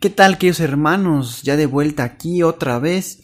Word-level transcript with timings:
¿Qué 0.00 0.08
tal, 0.08 0.38
queridos 0.38 0.60
hermanos? 0.60 1.42
Ya 1.42 1.58
de 1.58 1.66
vuelta 1.66 2.04
aquí 2.04 2.42
otra 2.42 2.78
vez 2.78 3.20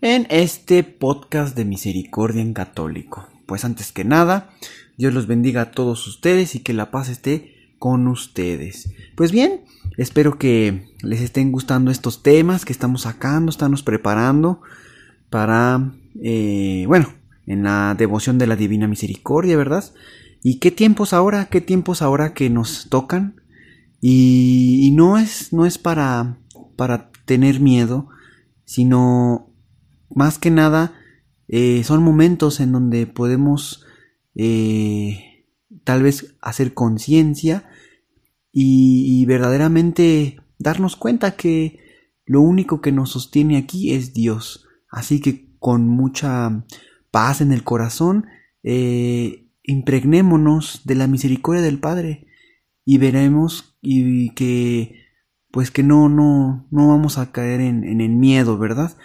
en 0.00 0.26
este 0.28 0.82
podcast 0.82 1.56
de 1.56 1.64
Misericordia 1.64 2.42
en 2.42 2.52
Católico. 2.52 3.28
Pues 3.46 3.64
antes 3.64 3.92
que 3.92 4.02
nada, 4.02 4.50
Dios 4.98 5.14
los 5.14 5.28
bendiga 5.28 5.62
a 5.62 5.70
todos 5.70 6.08
ustedes 6.08 6.56
y 6.56 6.64
que 6.64 6.72
la 6.72 6.90
paz 6.90 7.10
esté 7.10 7.54
con 7.78 8.08
ustedes. 8.08 8.90
Pues 9.14 9.30
bien, 9.30 9.60
espero 9.98 10.36
que 10.36 10.84
les 11.00 11.20
estén 11.20 11.52
gustando 11.52 11.92
estos 11.92 12.24
temas 12.24 12.64
que 12.64 12.72
estamos 12.72 13.02
sacando, 13.02 13.48
estamos 13.48 13.84
preparando 13.84 14.62
para, 15.30 15.92
eh, 16.20 16.86
bueno, 16.88 17.12
en 17.46 17.62
la 17.62 17.94
devoción 17.96 18.36
de 18.36 18.48
la 18.48 18.56
Divina 18.56 18.88
Misericordia, 18.88 19.56
¿verdad? 19.56 19.84
¿Y 20.42 20.56
qué 20.56 20.72
tiempos 20.72 21.12
ahora? 21.12 21.46
¿Qué 21.46 21.60
tiempos 21.60 22.02
ahora 22.02 22.34
que 22.34 22.50
nos 22.50 22.88
tocan? 22.88 23.39
Y, 24.00 24.92
no 24.94 25.18
es, 25.18 25.52
no 25.52 25.66
es 25.66 25.78
para, 25.78 26.38
para 26.76 27.10
tener 27.26 27.60
miedo, 27.60 28.08
sino 28.64 29.52
más 30.08 30.38
que 30.38 30.50
nada 30.50 30.94
eh, 31.48 31.82
son 31.84 32.02
momentos 32.02 32.60
en 32.60 32.72
donde 32.72 33.06
podemos 33.06 33.84
eh, 34.34 35.46
tal 35.84 36.02
vez 36.02 36.36
hacer 36.40 36.74
conciencia 36.74 37.68
y, 38.52 39.24
verdaderamente 39.26 40.40
darnos 40.58 40.96
cuenta 40.96 41.36
que 41.36 41.78
lo 42.24 42.40
único 42.40 42.80
que 42.80 42.92
nos 42.92 43.10
sostiene 43.10 43.56
aquí 43.56 43.92
es 43.92 44.12
Dios. 44.12 44.66
Así 44.90 45.20
que 45.20 45.54
con 45.58 45.88
mucha 45.88 46.64
paz 47.10 47.40
en 47.40 47.52
el 47.52 47.64
corazón, 47.64 48.26
eh, 48.62 49.48
impregnémonos 49.62 50.82
de 50.84 50.94
la 50.94 51.06
misericordia 51.06 51.62
del 51.62 51.78
Padre 51.78 52.26
y 52.90 52.98
veremos 52.98 53.76
y 53.80 54.30
que 54.30 54.96
pues 55.52 55.70
que 55.70 55.84
no 55.84 56.08
no 56.08 56.66
no 56.72 56.88
vamos 56.88 57.18
a 57.18 57.30
caer 57.30 57.60
en, 57.60 57.84
en 57.84 58.00
el 58.00 58.10
miedo 58.10 58.58
verdad 58.58 58.96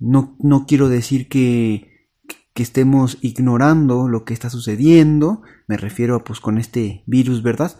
no 0.00 0.36
no 0.40 0.66
quiero 0.66 0.88
decir 0.88 1.28
que, 1.28 2.08
que 2.54 2.64
estemos 2.64 3.18
ignorando 3.20 4.08
lo 4.08 4.24
que 4.24 4.34
está 4.34 4.50
sucediendo 4.50 5.42
me 5.68 5.76
refiero 5.76 6.24
pues 6.24 6.40
con 6.40 6.58
este 6.58 7.04
virus 7.06 7.44
verdad 7.44 7.78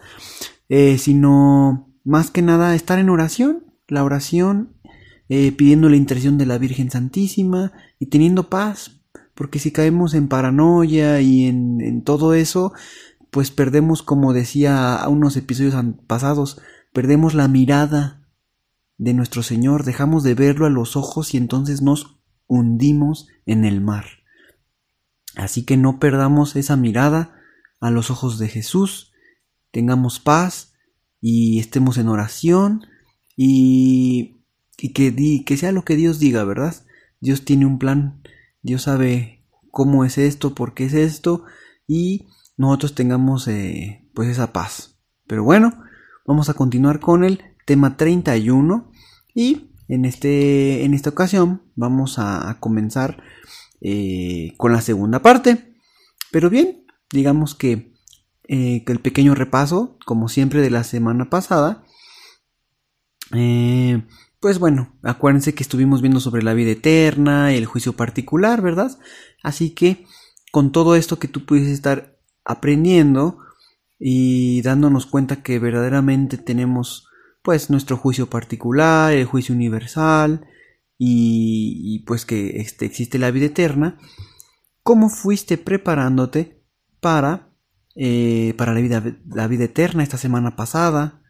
eh, 0.69 0.97
sino 0.97 1.93
más 2.05 2.31
que 2.31 2.41
nada 2.41 2.73
estar 2.73 2.97
en 2.97 3.09
oración 3.09 3.65
la 3.89 4.05
oración 4.05 4.77
eh, 5.27 5.51
pidiendo 5.51 5.89
la 5.89 5.97
intercesión 5.97 6.37
de 6.37 6.45
la 6.45 6.59
Virgen 6.59 6.89
Santísima 6.91 7.73
y 7.99 8.05
teniendo 8.05 8.49
paz 8.49 9.01
porque 9.41 9.59
si 9.59 9.71
caemos 9.71 10.13
en 10.13 10.27
paranoia 10.27 11.19
y 11.19 11.45
en, 11.45 12.03
todo 12.03 12.35
eso, 12.35 12.73
pues 13.31 13.49
perdemos, 13.51 14.03
como 14.03 14.33
decía 14.33 14.95
a 14.95 15.09
unos 15.09 15.35
episodios 15.37 15.75
pasados, 16.05 16.61
perdemos 16.93 17.33
la 17.33 17.47
mirada 17.47 18.27
de 18.97 19.13
nuestro 19.13 19.41
Señor, 19.41 19.83
dejamos 19.83 20.23
de 20.23 20.35
verlo 20.35 20.65
a 20.65 20.69
los 20.69 20.95
ojos 20.95 21.33
y 21.33 21.37
entonces 21.37 21.81
nos 21.81 22.19
hundimos 22.47 23.27
en 23.45 23.65
el 23.65 23.81
mar. 23.81 24.05
Así 25.35 25.63
que 25.63 25.77
no 25.77 25.99
perdamos 25.99 26.55
esa 26.55 26.75
mirada 26.75 27.35
a 27.79 27.89
los 27.89 28.11
ojos 28.11 28.37
de 28.37 28.49
Jesús, 28.49 29.13
tengamos 29.71 30.19
paz 30.19 30.73
y 31.19 31.59
estemos 31.59 31.97
en 31.97 32.09
oración 32.09 32.85
y, 33.35 34.43
y 34.77 34.93
que, 34.93 35.43
que 35.45 35.57
sea 35.57 35.71
lo 35.71 35.83
que 35.83 35.95
Dios 35.95 36.19
diga, 36.19 36.43
¿verdad? 36.43 36.75
Dios 37.21 37.45
tiene 37.45 37.65
un 37.65 37.79
plan 37.79 38.21
Dios 38.61 38.83
sabe 38.83 39.43
cómo 39.71 40.05
es 40.05 40.17
esto, 40.17 40.53
por 40.53 40.73
qué 40.73 40.85
es 40.85 40.93
esto 40.93 41.43
y 41.87 42.27
nosotros 42.61 42.93
tengamos 42.93 43.47
eh, 43.47 44.07
pues 44.13 44.29
esa 44.29 44.53
paz. 44.53 44.99
Pero 45.25 45.43
bueno, 45.43 45.83
vamos 46.27 46.49
a 46.49 46.53
continuar 46.53 46.99
con 46.99 47.23
el 47.23 47.43
tema 47.65 47.97
31 47.97 48.91
y 49.33 49.71
en, 49.87 50.05
este, 50.05 50.85
en 50.85 50.93
esta 50.93 51.09
ocasión 51.09 51.63
vamos 51.75 52.19
a, 52.19 52.57
comenzar 52.59 53.23
eh, 53.81 54.53
con 54.57 54.73
la 54.73 54.81
segunda 54.81 55.23
parte. 55.23 55.73
Pero 56.31 56.51
bien, 56.51 56.85
digamos 57.11 57.55
que, 57.55 57.93
eh, 58.47 58.83
que, 58.85 58.91
el 58.91 58.99
pequeño 58.99 59.33
repaso, 59.33 59.97
como 60.05 60.29
siempre 60.29 60.61
de 60.61 60.69
la 60.69 60.83
semana 60.83 61.31
pasada, 61.31 61.83
pues 64.39 64.59
bueno, 64.59 64.99
acuérdense 65.01 65.55
que 65.55 65.63
estuvimos 65.63 66.01
viendo 66.01 66.19
sobre 66.19 66.43
la 66.43 66.53
vida 66.53 66.71
eterna, 66.71 67.53
el 67.53 67.65
juicio 67.65 67.93
particular, 67.93 68.61
¿verdad? 68.61 68.99
Así 69.41 69.71
que 69.71 70.05
con 70.51 70.71
todo 70.71 70.95
esto 70.95 71.17
que 71.17 71.27
tú 71.27 71.45
pudieses 71.45 71.73
estar 71.73 72.20
aprendiendo 72.43 73.39
y 73.99 74.61
dándonos 74.61 75.05
cuenta 75.05 75.43
que 75.43 75.59
verdaderamente 75.59 76.37
tenemos 76.37 77.07
pues 77.41 77.69
nuestro 77.69 77.97
juicio 77.97 78.29
particular, 78.29 79.13
el 79.13 79.25
juicio 79.25 79.55
universal 79.55 80.45
y, 80.97 82.03
pues 82.05 82.25
que 82.25 82.61
este, 82.61 82.85
existe 82.85 83.17
la 83.17 83.31
vida 83.31 83.47
eterna, 83.47 83.97
¿cómo 84.83 85.09
fuiste 85.09 85.57
preparándote 85.57 86.63
para, 86.99 87.49
eh, 87.95 88.53
para 88.57 88.73
la, 88.73 88.81
vida, 88.81 89.03
la 89.27 89.47
vida 89.47 89.65
eterna 89.65 90.03
esta 90.03 90.17
semana 90.17 90.55
pasada? 90.55 91.23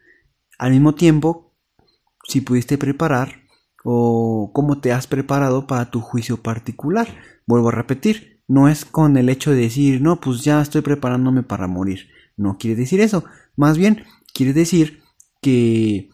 Al 0.57 0.71
mismo 0.71 0.95
tiempo, 0.95 1.55
si 2.27 2.41
pudiste 2.41 2.77
preparar 2.77 3.41
o 3.83 4.51
cómo 4.53 4.79
te 4.79 4.91
has 4.91 5.07
preparado 5.07 5.67
para 5.67 5.89
tu 5.89 6.01
juicio 6.01 6.41
particular. 6.41 7.07
Vuelvo 7.47 7.69
a 7.69 7.73
repetir, 7.73 8.40
no 8.51 8.67
es 8.67 8.83
con 8.83 9.15
el 9.15 9.29
hecho 9.29 9.51
de 9.51 9.61
decir, 9.61 10.01
no, 10.01 10.19
pues 10.19 10.43
ya 10.43 10.61
estoy 10.61 10.81
preparándome 10.81 11.41
para 11.41 11.67
morir. 11.67 12.09
No 12.35 12.57
quiere 12.57 12.75
decir 12.75 12.99
eso. 12.99 13.23
Más 13.55 13.77
bien, 13.77 14.03
quiere 14.33 14.51
decir 14.51 14.99
que 15.41 16.09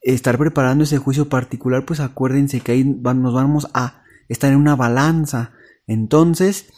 estar 0.00 0.38
preparando 0.38 0.84
ese 0.84 0.96
juicio 0.96 1.28
particular, 1.28 1.84
pues 1.84 2.00
acuérdense 2.00 2.60
que 2.60 2.72
ahí 2.72 2.84
nos 2.84 3.34
vamos 3.34 3.68
a 3.74 4.02
estar 4.30 4.50
en 4.50 4.56
una 4.56 4.76
balanza. 4.76 5.52
Entonces, 5.86 6.72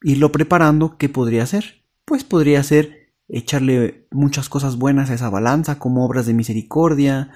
irlo 0.00 0.32
preparando, 0.32 0.96
¿qué 0.96 1.10
podría 1.10 1.44
ser? 1.44 1.84
Pues 2.06 2.24
podría 2.24 2.62
ser 2.62 3.12
echarle 3.28 4.08
muchas 4.10 4.48
cosas 4.48 4.78
buenas 4.78 5.10
a 5.10 5.14
esa 5.14 5.28
balanza, 5.28 5.78
como 5.78 6.06
obras 6.06 6.24
de 6.24 6.32
misericordia, 6.32 7.30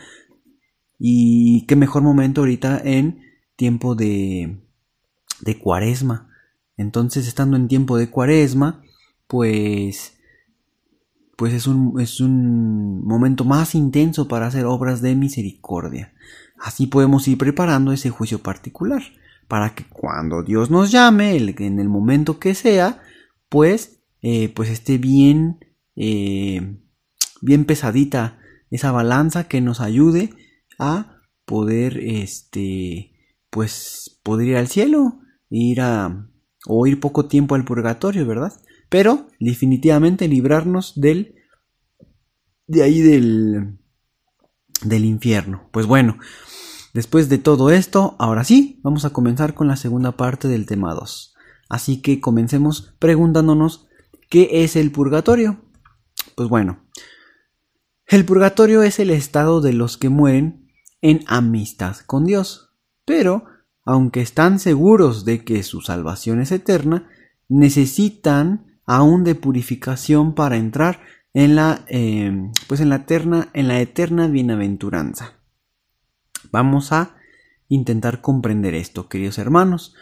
y 0.98 1.66
qué 1.66 1.76
mejor 1.76 2.02
momento 2.02 2.40
ahorita 2.40 2.80
en 2.82 3.20
tiempo 3.56 3.94
de, 3.94 4.64
de 5.42 5.58
cuaresma. 5.58 6.30
Entonces, 6.76 7.26
estando 7.28 7.56
en 7.56 7.68
tiempo 7.68 7.96
de 7.96 8.10
cuaresma, 8.10 8.82
pues, 9.26 10.14
pues 11.36 11.52
es 11.52 11.66
un, 11.66 12.00
es 12.00 12.20
un 12.20 13.04
momento 13.04 13.44
más 13.44 13.74
intenso 13.74 14.28
para 14.28 14.46
hacer 14.46 14.66
obras 14.66 15.00
de 15.00 15.14
misericordia. 15.14 16.12
Así 16.58 16.86
podemos 16.86 17.26
ir 17.28 17.38
preparando 17.38 17.92
ese 17.92 18.10
juicio 18.10 18.40
particular, 18.40 19.02
para 19.48 19.74
que 19.74 19.84
cuando 19.84 20.42
Dios 20.42 20.70
nos 20.70 20.90
llame, 20.90 21.36
en 21.36 21.78
el 21.78 21.88
momento 21.88 22.38
que 22.38 22.54
sea, 22.54 23.02
pues, 23.48 24.00
eh, 24.22 24.48
pues 24.48 24.70
esté 24.70 24.98
bien, 24.98 25.58
eh, 25.96 26.80
bien 27.40 27.64
pesadita 27.64 28.38
esa 28.70 28.90
balanza 28.90 29.46
que 29.46 29.60
nos 29.60 29.80
ayude 29.80 30.30
a 30.78 31.20
poder, 31.44 31.98
este, 31.98 33.12
pues, 33.50 34.20
poder 34.22 34.48
ir 34.48 34.56
al 34.56 34.68
cielo, 34.68 35.20
ir 35.50 35.80
a, 35.82 36.30
o 36.66 36.86
ir 36.86 37.00
poco 37.00 37.26
tiempo 37.26 37.54
al 37.54 37.64
purgatorio, 37.64 38.26
¿verdad? 38.26 38.52
Pero 38.88 39.28
definitivamente 39.40 40.28
librarnos 40.28 40.92
del, 41.00 41.34
de 42.66 42.82
ahí 42.82 43.00
del, 43.00 43.78
del 44.82 45.04
infierno. 45.04 45.68
Pues 45.72 45.86
bueno, 45.86 46.18
después 46.92 47.28
de 47.28 47.38
todo 47.38 47.70
esto, 47.70 48.16
ahora 48.18 48.44
sí, 48.44 48.80
vamos 48.82 49.04
a 49.04 49.10
comenzar 49.10 49.54
con 49.54 49.68
la 49.68 49.76
segunda 49.76 50.12
parte 50.12 50.48
del 50.48 50.66
tema 50.66 50.94
2. 50.94 51.34
Así 51.68 52.02
que 52.02 52.20
comencemos 52.20 52.94
preguntándonos 52.98 53.88
qué 54.28 54.64
es 54.64 54.76
el 54.76 54.92
purgatorio. 54.92 55.60
Pues 56.36 56.48
bueno, 56.48 56.84
el 58.06 58.24
purgatorio 58.24 58.82
es 58.82 58.98
el 58.98 59.10
estado 59.10 59.60
de 59.60 59.72
los 59.72 59.96
que 59.96 60.08
mueren 60.08 60.70
en 61.00 61.24
amistad 61.26 61.96
con 62.06 62.24
Dios. 62.24 62.74
Pero, 63.04 63.44
aunque 63.84 64.20
están 64.20 64.58
seguros 64.58 65.24
de 65.24 65.44
que 65.44 65.62
su 65.62 65.80
salvación 65.80 66.40
es 66.40 66.52
eterna, 66.52 67.08
necesitan 67.48 68.78
aún 68.86 69.24
de 69.24 69.34
purificación 69.34 70.34
para 70.34 70.56
entrar 70.56 71.00
en 71.34 71.56
la, 71.56 71.84
em, 71.88 72.52
pues 72.66 72.80
en 72.80 72.88
la 72.88 72.96
eterna, 72.96 73.48
en 73.52 73.68
la 73.68 73.80
eterna 73.80 74.28
bienaventuranza. 74.28 75.34
Vamos 76.50 76.92
a 76.92 77.16
intentar 77.68 78.20
comprender 78.20 78.74
esto, 78.74 79.08
queridos 79.08 79.38
hermanos. 79.38 79.94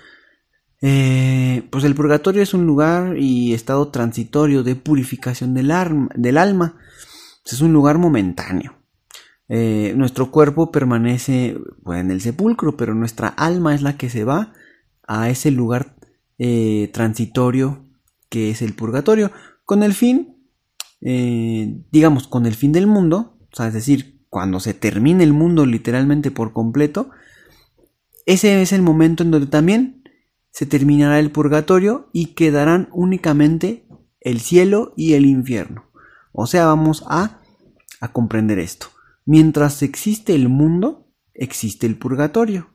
Eh, 0.80 1.68
pues 1.70 1.84
el 1.84 1.94
purgatorio 1.94 2.42
es 2.42 2.54
un 2.54 2.66
lugar 2.66 3.16
y 3.16 3.54
estado 3.54 3.88
transitorio 3.88 4.62
de 4.62 4.74
purificación 4.74 5.54
del 5.54 5.70
alma. 5.70 6.76
Es 7.44 7.60
un 7.60 7.72
lugar 7.72 7.98
momentáneo. 7.98 8.81
Eh, 9.54 9.92
nuestro 9.96 10.30
cuerpo 10.30 10.72
permanece 10.72 11.58
pues, 11.82 12.00
en 12.00 12.10
el 12.10 12.22
sepulcro, 12.22 12.74
pero 12.76 12.94
nuestra 12.94 13.28
alma 13.28 13.74
es 13.74 13.82
la 13.82 13.98
que 13.98 14.08
se 14.08 14.24
va 14.24 14.54
a 15.06 15.28
ese 15.28 15.50
lugar 15.50 15.94
eh, 16.38 16.90
transitorio 16.94 17.84
que 18.30 18.50
es 18.50 18.62
el 18.62 18.74
purgatorio, 18.74 19.30
con 19.66 19.82
el 19.82 19.92
fin, 19.92 20.38
digamos, 21.00 22.28
con 22.28 22.46
el 22.46 22.54
fin 22.54 22.72
del 22.72 22.86
mundo, 22.86 23.36
es 23.58 23.74
decir, 23.74 24.24
cuando 24.30 24.58
se 24.58 24.72
termine 24.72 25.22
el 25.22 25.34
mundo 25.34 25.66
literalmente 25.66 26.30
por 26.30 26.54
completo, 26.54 27.10
ese 28.24 28.62
es 28.62 28.72
el 28.72 28.80
momento 28.80 29.22
en 29.22 29.30
donde 29.30 29.48
también 29.48 30.02
se 30.50 30.66
terminará 30.66 31.18
el 31.18 31.30
purgatorio 31.30 32.08
y 32.12 32.28
quedarán 32.34 32.88
únicamente 32.92 33.86
el 34.20 34.40
cielo 34.40 34.94
y 34.96 35.14
el 35.14 35.26
infierno. 35.26 35.84
O 36.32 36.46
sea, 36.46 36.66
vamos 36.66 37.04
a, 37.08 37.40
a 38.00 38.12
comprender 38.12 38.58
esto. 38.58 38.91
Mientras 39.24 39.82
existe 39.82 40.34
el 40.34 40.48
mundo, 40.48 41.08
existe 41.34 41.86
el 41.86 41.96
purgatorio. 41.96 42.74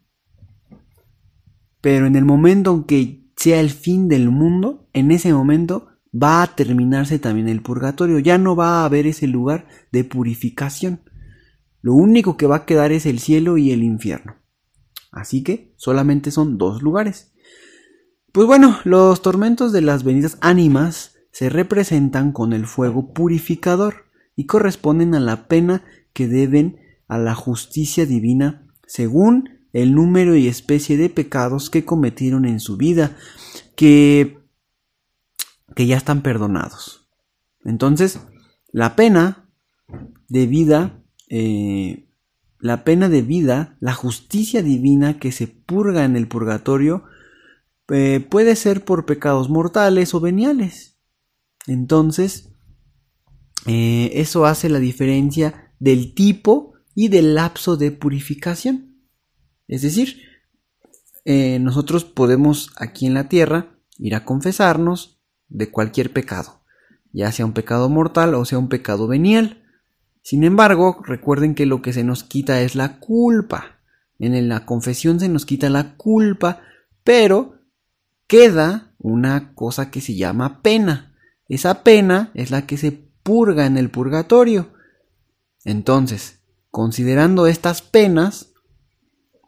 Pero 1.81 2.07
en 2.07 2.15
el 2.15 2.25
momento 2.25 2.73
en 2.73 2.83
que 2.85 3.27
sea 3.35 3.59
el 3.59 3.69
fin 3.69 4.07
del 4.07 4.29
mundo, 4.29 4.89
en 4.93 5.11
ese 5.11 5.33
momento 5.33 5.87
va 6.11 6.41
a 6.41 6.55
terminarse 6.55 7.19
también 7.19 7.49
el 7.49 7.61
purgatorio. 7.61 8.19
Ya 8.19 8.37
no 8.37 8.55
va 8.55 8.81
a 8.81 8.85
haber 8.85 9.07
ese 9.07 9.27
lugar 9.27 9.67
de 9.91 10.03
purificación. 10.03 11.01
Lo 11.81 11.93
único 11.93 12.37
que 12.37 12.47
va 12.47 12.57
a 12.57 12.65
quedar 12.65 12.91
es 12.91 13.05
el 13.05 13.19
cielo 13.19 13.57
y 13.57 13.71
el 13.71 13.83
infierno. 13.83 14.35
Así 15.11 15.43
que 15.43 15.73
solamente 15.77 16.31
son 16.31 16.57
dos 16.57 16.81
lugares. 16.81 17.33
Pues 18.31 18.47
bueno, 18.47 18.79
los 18.83 19.21
tormentos 19.21 19.71
de 19.71 19.81
las 19.81 20.03
benditas 20.03 20.37
ánimas 20.41 21.15
se 21.31 21.49
representan 21.49 22.31
con 22.31 22.53
el 22.53 22.65
fuego 22.65 23.13
purificador 23.13 24.05
y 24.35 24.45
corresponden 24.45 25.15
a 25.15 25.19
la 25.19 25.47
pena 25.47 25.83
que 26.17 26.27
deben 26.27 26.79
a 27.07 27.19
la 27.19 27.35
justicia 27.35 28.07
divina 28.07 28.67
según 28.87 29.67
el 29.71 29.93
número 29.93 30.35
y 30.35 30.47
especie 30.47 30.97
de 30.97 31.09
pecados 31.09 31.69
que 31.69 31.85
cometieron 31.85 32.45
en 32.45 32.59
su 32.59 32.77
vida, 32.77 33.15
que, 33.75 34.39
que 35.75 35.85
ya 35.85 35.97
están 35.97 36.23
perdonados. 36.23 37.07
Entonces, 37.63 38.19
la 38.71 38.95
pena 38.95 39.51
de 40.27 40.47
vida 40.47 41.03
eh, 41.29 42.07
la 42.59 42.83
pena 42.83 43.07
de 43.07 43.21
vida, 43.21 43.77
la 43.79 43.93
justicia 43.93 44.63
divina 44.63 45.19
que 45.19 45.31
se 45.31 45.47
purga 45.47 46.05
en 46.05 46.15
el 46.15 46.27
purgatorio, 46.27 47.03
eh, 47.89 48.25
puede 48.27 48.55
ser 48.55 48.83
por 48.83 49.05
pecados 49.05 49.49
mortales 49.49 50.13
o 50.15 50.19
veniales. 50.19 50.97
Entonces, 51.67 52.49
eh, 53.65 54.11
eso 54.15 54.45
hace 54.45 54.69
la 54.69 54.79
diferencia 54.79 55.66
del 55.79 56.13
tipo 56.13 56.73
y 56.95 57.09
del 57.09 57.35
lapso 57.35 57.77
de 57.77 57.91
purificación. 57.91 59.03
Es 59.67 59.81
decir, 59.81 60.21
eh, 61.25 61.59
nosotros 61.59 62.05
podemos 62.05 62.71
aquí 62.77 63.05
en 63.05 63.13
la 63.13 63.27
tierra 63.29 63.77
ir 63.97 64.15
a 64.15 64.23
confesarnos 64.25 65.19
de 65.49 65.69
cualquier 65.69 66.11
pecado, 66.11 66.61
ya 67.11 67.31
sea 67.31 67.45
un 67.45 67.53
pecado 67.53 67.89
mortal 67.89 68.35
o 68.35 68.45
sea 68.45 68.59
un 68.59 68.69
pecado 68.69 69.07
venial. 69.07 69.63
Sin 70.21 70.43
embargo, 70.43 71.01
recuerden 71.05 71.55
que 71.55 71.65
lo 71.65 71.81
que 71.81 71.93
se 71.93 72.03
nos 72.03 72.23
quita 72.23 72.61
es 72.61 72.75
la 72.75 72.99
culpa. 72.99 73.79
En 74.19 74.49
la 74.49 74.65
confesión 74.65 75.19
se 75.19 75.29
nos 75.29 75.45
quita 75.45 75.69
la 75.69 75.95
culpa, 75.95 76.61
pero 77.03 77.61
queda 78.25 78.93
una 78.97 79.53
cosa 79.53 79.91
que 79.91 80.01
se 80.01 80.15
llama 80.15 80.61
pena. 80.61 81.15
Esa 81.47 81.83
pena 81.83 82.31
es 82.33 82.51
la 82.51 82.65
que 82.65 82.77
se 82.77 82.91
purga 82.91 83.65
en 83.65 83.77
el 83.77 83.89
purgatorio. 83.89 84.73
Entonces, 85.65 86.41
considerando 86.71 87.47
estas 87.47 87.81
penas, 87.81 88.53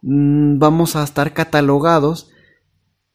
mm, 0.02 0.60
vamos 0.60 0.96
a 0.96 1.04
estar 1.04 1.34
catalogados 1.34 2.32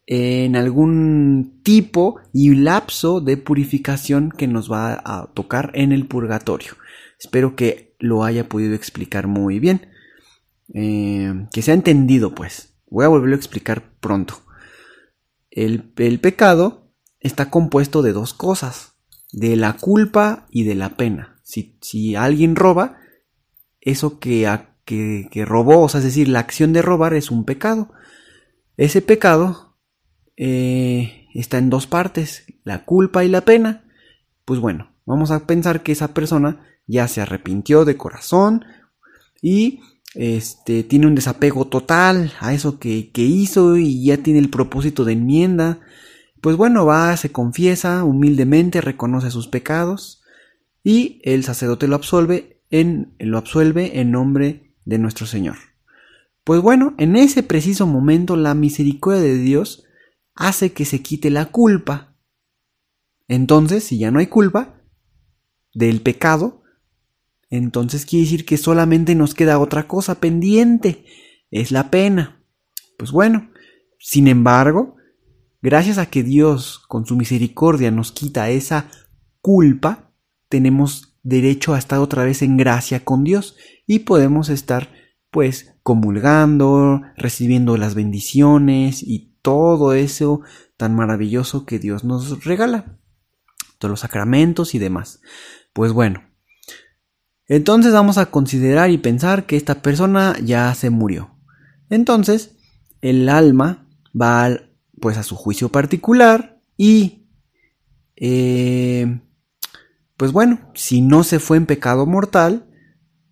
en 0.06 0.56
algún 0.56 1.61
tipo 1.62 2.20
y 2.32 2.55
lapso 2.55 3.20
de 3.20 3.37
purificación 3.37 4.31
que 4.31 4.46
nos 4.46 4.70
va 4.70 5.00
a 5.05 5.31
tocar 5.32 5.70
en 5.75 5.93
el 5.93 6.06
purgatorio. 6.06 6.75
Espero 7.19 7.56
que 7.56 7.96
lo 7.99 8.25
haya 8.25 8.49
podido 8.49 8.75
explicar 8.75 9.26
muy 9.26 9.58
bien. 9.58 9.88
Eh, 10.73 11.46
que 11.52 11.62
se 11.62 11.70
ha 11.70 11.75
entendido, 11.75 12.35
pues. 12.35 12.75
Voy 12.88 13.05
a 13.05 13.08
volverlo 13.08 13.35
a 13.35 13.38
explicar 13.38 13.82
pronto. 14.00 14.43
El, 15.50 15.82
pecado 16.20 16.93
está 17.20 17.50
compuesto 17.50 18.02
de 18.02 18.12
dos 18.12 18.35
cosas. 18.35 18.94
De 19.32 19.56
la 19.56 19.75
culpa 19.75 20.46
y 20.50 20.64
de 20.64 20.75
la 20.75 20.96
pena. 20.96 21.34
Si, 21.44 22.17
alguien 22.17 22.56
roba, 22.56 22.96
eso 23.82 24.19
que, 24.19 24.50
que, 24.87 25.44
robó, 25.44 25.82
o 25.82 25.88
sea, 25.88 25.99
es 25.99 26.05
decir, 26.05 26.29
la 26.29 26.41
acción 26.41 26.73
de 26.73 26.82
robar 26.82 27.12
es 27.12 27.31
un 27.31 27.44
pecado. 27.44 27.93
Ese 28.79 29.02
pecado 29.02 29.76
eh, 30.37 31.29
está 31.35 31.58
en 31.58 31.69
dos 31.69 31.87
partes, 31.87 32.46
la 32.64 32.87
culpa 32.87 33.25
y 33.25 33.29
la 33.29 33.43
pena. 33.43 33.85
Pues 34.46 34.58
bueno, 34.58 34.91
vamos 35.05 35.31
a 35.31 35.46
pensar 35.46 35.82
que 35.82 35.93
esa 35.93 36.14
persona 36.14 36.67
ya 36.87 37.08
se 37.08 37.20
arrepintió 37.20 37.85
de 37.85 37.99
corazón 37.99 38.64
y 39.43 39.81
este, 40.14 40.82
tiene 40.82 41.06
un 41.06 41.14
desapego 41.14 41.67
total 41.67 42.32
a 42.41 42.55
eso 42.55 42.79
que, 42.79 43.11
que 43.12 43.23
hizo 43.23 43.76
y 43.76 44.02
ya 44.02 44.17
tiene 44.17 44.38
el 44.38 44.49
propósito 44.49 45.05
de 45.05 45.12
enmienda. 45.12 45.81
Pues 46.41 46.56
bueno, 46.56 46.87
va, 46.87 47.14
se 47.19 47.32
confiesa 47.32 48.02
humildemente, 48.02 48.81
reconoce 48.81 49.31
sus 49.31 49.46
pecados 49.46 50.23
y 50.85 51.21
el 51.25 51.43
sacerdote 51.43 51.89
lo 51.89 51.97
absolve 51.97 52.63
en, 52.71 53.17
lo 53.19 53.39
absuelve 53.39 53.99
en 53.99 54.13
nombre 54.13 54.77
de 54.85 54.99
nuestro 54.99 55.27
Señor. 55.27 55.57
Pues 56.45 56.61
bueno, 56.61 56.95
en 56.99 57.17
ese 57.17 57.43
preciso 57.43 57.87
momento 57.87 58.37
la 58.37 58.55
misericordia 58.55 59.23
de 59.23 59.39
Dios 59.39 59.85
hace 60.35 60.73
que 60.73 60.85
se 60.85 61.01
quite 61.01 61.31
la 61.31 61.47
culpa. 61.47 62.17
Entonces, 63.27 63.85
si 63.85 63.99
ya 63.99 64.11
no 64.11 64.19
hay 64.19 64.27
culpa 64.27 64.83
del 65.73 66.03
pecado, 66.03 66.63
entonces 67.49 68.05
quiere 68.05 68.25
decir 68.25 68.45
que 68.45 68.58
solamente 68.58 69.15
nos 69.15 69.35
queda 69.35 69.58
otra 69.58 69.89
cosa 69.89 70.20
pendiente, 70.20 71.06
es 71.51 71.70
la 71.70 71.91
pena. 71.91 72.44
Pues 72.99 73.11
bueno, 73.11 73.51
sin 73.99 74.29
embargo, 74.29 74.97
gracias 75.63 75.97
a 75.97 76.06
que 76.06 76.23
Dios 76.23 76.82
con 76.89 77.06
su 77.06 77.17
misericordia 77.17 77.91
nos 77.91 78.13
quita 78.13 78.51
esa 78.51 78.91
culpa, 79.41 80.04
tenemos 80.55 81.17
derecho 81.25 81.75
a 81.75 81.81
estar 81.81 81.99
otra 81.99 82.23
vez 82.23 82.41
en 82.41 82.56
gracia 82.56 83.05
con 83.05 83.25
Dios 83.25 83.56
y 83.89 83.99
podemos 83.99 84.51
estar 84.51 84.89
pues 85.32 85.75
comulgando, 85.82 87.03
recibiendo 87.17 87.77
las 87.77 87.96
bendiciones 87.96 89.03
y 89.03 89.37
todo 89.43 89.94
eso 89.94 90.43
tan 90.77 90.94
maravilloso 90.94 91.67
que 91.67 91.81
Dios 91.81 92.05
nos 92.05 92.44
regala, 92.44 93.01
todos 93.79 93.91
los 93.91 93.99
sacramentos 93.99 94.77
y 94.77 94.79
demás. 94.79 95.23
Pues 95.73 95.91
bueno, 95.91 96.23
entonces 97.49 97.93
vamos 97.93 98.17
a 98.17 98.27
considerar 98.27 98.93
y 98.93 98.99
pensar 98.99 99.46
que 99.46 99.56
esta 99.56 99.82
persona 99.82 100.37
ya 100.41 100.73
se 100.77 100.91
murió. 100.91 101.37
Entonces, 101.91 102.55
el 103.01 103.29
alma 103.29 103.89
va 104.15 104.56
pues 105.01 105.19
a 105.19 105.25
su 105.25 105.34
juicio 105.34 105.70
particular 105.70 106.63
y 106.77 107.27
eh, 108.15 109.20
pues 110.17 110.33
bueno, 110.33 110.61
si 110.75 111.01
no 111.01 111.25
se 111.25 111.39
fue 111.39 111.56
en 111.56 111.67
pecado 111.67 112.06
mortal, 112.06 112.69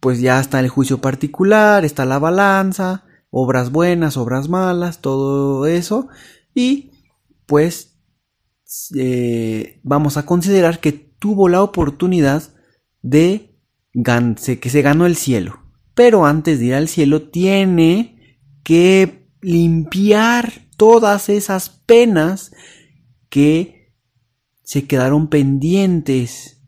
pues 0.00 0.20
ya 0.20 0.40
está 0.40 0.60
el 0.60 0.68
juicio 0.68 1.00
particular, 1.00 1.84
está 1.84 2.04
la 2.04 2.18
balanza, 2.18 3.04
obras 3.30 3.70
buenas, 3.70 4.16
obras 4.16 4.48
malas, 4.48 5.00
todo 5.00 5.66
eso 5.66 6.08
y 6.54 6.90
pues 7.46 7.98
eh, 8.96 9.80
vamos 9.82 10.16
a 10.16 10.26
considerar 10.26 10.80
que 10.80 10.92
tuvo 10.92 11.48
la 11.48 11.62
oportunidad 11.62 12.42
de 13.00 13.58
que 13.92 14.70
se 14.70 14.82
ganó 14.82 15.06
el 15.06 15.16
cielo. 15.16 15.60
Pero 15.94 16.24
antes 16.24 16.58
de 16.58 16.66
ir 16.66 16.74
al 16.74 16.88
cielo 16.88 17.28
tiene 17.28 18.40
que 18.64 19.28
limpiar 19.40 20.68
todas 20.76 21.28
esas 21.28 21.68
penas 21.68 22.52
que 23.28 23.94
se 24.62 24.86
quedaron 24.86 25.28
pendientes 25.28 26.61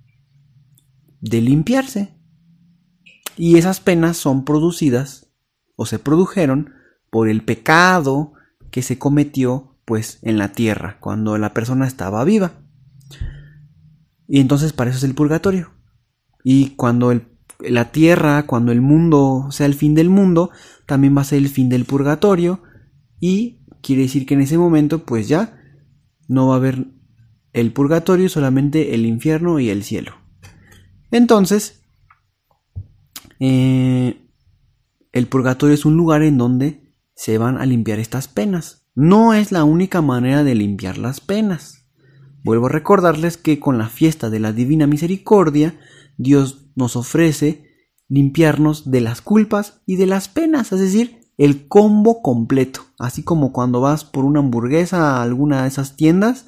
de 1.24 1.40
limpiarse. 1.40 2.14
Y 3.36 3.56
esas 3.56 3.80
penas 3.80 4.16
son 4.16 4.44
producidas 4.44 5.32
o 5.74 5.86
se 5.86 5.98
produjeron 5.98 6.72
por 7.10 7.28
el 7.28 7.42
pecado 7.42 8.34
que 8.70 8.82
se 8.82 8.98
cometió 8.98 9.76
pues 9.84 10.18
en 10.22 10.38
la 10.38 10.52
tierra 10.52 10.98
cuando 11.00 11.36
la 11.38 11.52
persona 11.52 11.86
estaba 11.86 12.24
viva. 12.24 12.52
Y 14.28 14.40
entonces 14.40 14.72
para 14.72 14.90
eso 14.90 14.98
es 14.98 15.04
el 15.04 15.14
purgatorio. 15.14 15.72
Y 16.44 16.70
cuando 16.70 17.10
el, 17.10 17.26
la 17.58 17.90
tierra, 17.90 18.46
cuando 18.46 18.70
el 18.72 18.80
mundo 18.80 19.48
sea 19.50 19.66
el 19.66 19.74
fin 19.74 19.94
del 19.94 20.10
mundo, 20.10 20.50
también 20.86 21.16
va 21.16 21.22
a 21.22 21.24
ser 21.24 21.38
el 21.38 21.48
fin 21.48 21.68
del 21.68 21.86
purgatorio 21.86 22.62
y 23.18 23.60
quiere 23.82 24.02
decir 24.02 24.26
que 24.26 24.34
en 24.34 24.42
ese 24.42 24.58
momento 24.58 25.04
pues 25.04 25.28
ya 25.28 25.58
no 26.28 26.48
va 26.48 26.54
a 26.54 26.58
haber 26.58 26.86
el 27.52 27.72
purgatorio, 27.72 28.28
solamente 28.28 28.94
el 28.94 29.06
infierno 29.06 29.58
y 29.58 29.70
el 29.70 29.84
cielo. 29.84 30.23
Entonces, 31.14 31.80
eh, 33.38 34.20
el 35.12 35.28
purgatorio 35.28 35.72
es 35.72 35.84
un 35.84 35.96
lugar 35.96 36.22
en 36.22 36.38
donde 36.38 36.92
se 37.14 37.38
van 37.38 37.56
a 37.56 37.66
limpiar 37.66 38.00
estas 38.00 38.26
penas. 38.26 38.88
No 38.96 39.32
es 39.32 39.52
la 39.52 39.62
única 39.62 40.02
manera 40.02 40.42
de 40.42 40.56
limpiar 40.56 40.98
las 40.98 41.20
penas. 41.20 41.86
Vuelvo 42.42 42.66
a 42.66 42.70
recordarles 42.70 43.36
que 43.36 43.60
con 43.60 43.78
la 43.78 43.88
fiesta 43.88 44.28
de 44.28 44.40
la 44.40 44.52
Divina 44.52 44.88
Misericordia, 44.88 45.78
Dios 46.16 46.66
nos 46.74 46.96
ofrece 46.96 47.70
limpiarnos 48.08 48.90
de 48.90 49.00
las 49.00 49.22
culpas 49.22 49.82
y 49.86 49.94
de 49.94 50.06
las 50.06 50.26
penas, 50.26 50.72
es 50.72 50.80
decir, 50.80 51.20
el 51.38 51.68
combo 51.68 52.22
completo. 52.22 52.86
Así 52.98 53.22
como 53.22 53.52
cuando 53.52 53.80
vas 53.80 54.04
por 54.04 54.24
una 54.24 54.40
hamburguesa 54.40 55.18
a 55.18 55.22
alguna 55.22 55.62
de 55.62 55.68
esas 55.68 55.94
tiendas 55.94 56.46